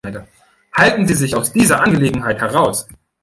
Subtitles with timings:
[0.75, 2.87] Halten Sie sich aus dieser Angelegenheit heraus!